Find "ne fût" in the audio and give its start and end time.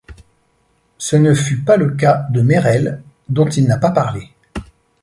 1.15-1.57